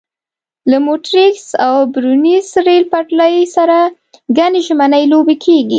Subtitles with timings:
[0.69, 3.77] له مونټریکس او برنویس ریل پټلۍ سره
[4.37, 5.69] ګڼې ژمنۍ لوبې کېږي.